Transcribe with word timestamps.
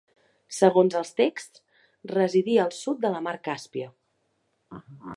Segons 0.59 0.95
els 0.99 1.11
texts 1.19 1.61
residia 2.15 2.65
al 2.65 2.75
sud 2.81 3.05
de 3.07 3.15
la 3.17 3.23
mar 3.29 3.37
Càspia. 3.49 3.95